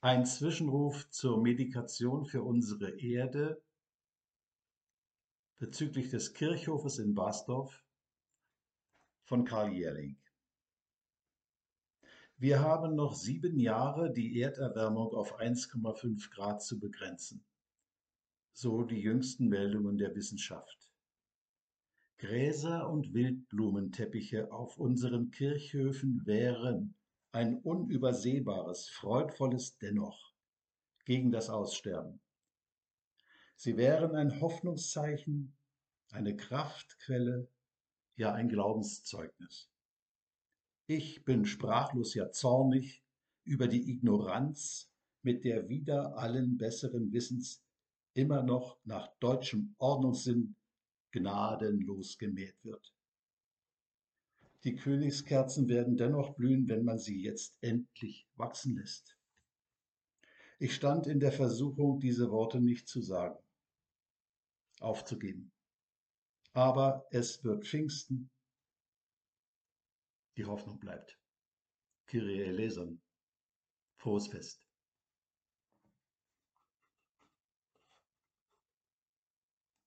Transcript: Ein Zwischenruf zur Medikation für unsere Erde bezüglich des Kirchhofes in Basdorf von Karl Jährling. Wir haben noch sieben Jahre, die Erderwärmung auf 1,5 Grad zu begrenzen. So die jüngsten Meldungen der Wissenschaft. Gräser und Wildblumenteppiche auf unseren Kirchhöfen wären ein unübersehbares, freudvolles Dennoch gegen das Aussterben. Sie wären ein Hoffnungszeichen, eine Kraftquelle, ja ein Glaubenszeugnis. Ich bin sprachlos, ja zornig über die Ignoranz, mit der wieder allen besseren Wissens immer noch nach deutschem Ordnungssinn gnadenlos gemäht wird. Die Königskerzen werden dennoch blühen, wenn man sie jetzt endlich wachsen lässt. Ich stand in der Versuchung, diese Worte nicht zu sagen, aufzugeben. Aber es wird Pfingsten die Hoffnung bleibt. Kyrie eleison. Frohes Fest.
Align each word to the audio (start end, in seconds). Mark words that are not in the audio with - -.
Ein 0.00 0.26
Zwischenruf 0.26 1.10
zur 1.10 1.42
Medikation 1.42 2.24
für 2.24 2.44
unsere 2.44 3.00
Erde 3.00 3.60
bezüglich 5.58 6.08
des 6.10 6.34
Kirchhofes 6.34 7.00
in 7.00 7.16
Basdorf 7.16 7.84
von 9.24 9.44
Karl 9.44 9.72
Jährling. 9.72 10.16
Wir 12.36 12.60
haben 12.60 12.94
noch 12.94 13.16
sieben 13.16 13.58
Jahre, 13.58 14.12
die 14.12 14.40
Erderwärmung 14.40 15.12
auf 15.14 15.40
1,5 15.40 16.30
Grad 16.30 16.62
zu 16.62 16.78
begrenzen. 16.78 17.44
So 18.52 18.84
die 18.84 19.00
jüngsten 19.00 19.48
Meldungen 19.48 19.98
der 19.98 20.14
Wissenschaft. 20.14 20.88
Gräser 22.18 22.88
und 22.88 23.14
Wildblumenteppiche 23.14 24.52
auf 24.52 24.78
unseren 24.78 25.32
Kirchhöfen 25.32 26.24
wären 26.24 26.94
ein 27.32 27.58
unübersehbares, 27.58 28.88
freudvolles 28.88 29.78
Dennoch 29.78 30.34
gegen 31.04 31.30
das 31.30 31.50
Aussterben. 31.50 32.20
Sie 33.56 33.76
wären 33.76 34.14
ein 34.14 34.40
Hoffnungszeichen, 34.40 35.56
eine 36.10 36.36
Kraftquelle, 36.36 37.48
ja 38.16 38.32
ein 38.32 38.48
Glaubenszeugnis. 38.48 39.68
Ich 40.86 41.24
bin 41.24 41.44
sprachlos, 41.44 42.14
ja 42.14 42.30
zornig 42.30 43.02
über 43.44 43.68
die 43.68 43.90
Ignoranz, 43.90 44.90
mit 45.22 45.44
der 45.44 45.68
wieder 45.68 46.16
allen 46.16 46.56
besseren 46.56 47.12
Wissens 47.12 47.62
immer 48.14 48.42
noch 48.42 48.78
nach 48.84 49.08
deutschem 49.18 49.74
Ordnungssinn 49.78 50.56
gnadenlos 51.10 52.18
gemäht 52.18 52.56
wird. 52.62 52.94
Die 54.64 54.74
Königskerzen 54.74 55.68
werden 55.68 55.96
dennoch 55.96 56.34
blühen, 56.34 56.68
wenn 56.68 56.84
man 56.84 56.98
sie 56.98 57.22
jetzt 57.22 57.56
endlich 57.60 58.26
wachsen 58.34 58.76
lässt. 58.76 59.16
Ich 60.58 60.74
stand 60.74 61.06
in 61.06 61.20
der 61.20 61.30
Versuchung, 61.30 62.00
diese 62.00 62.30
Worte 62.30 62.60
nicht 62.60 62.88
zu 62.88 63.00
sagen, 63.00 63.38
aufzugeben. 64.80 65.52
Aber 66.52 67.06
es 67.10 67.44
wird 67.44 67.64
Pfingsten 67.64 68.30
die 70.36 70.44
Hoffnung 70.44 70.78
bleibt. 70.78 71.18
Kyrie 72.06 72.42
eleison. 72.42 73.00
Frohes 73.98 74.28
Fest. 74.28 74.67